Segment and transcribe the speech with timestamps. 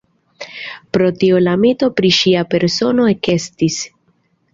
[0.95, 3.77] Pro tio la mito pri ŝia persono ekestis.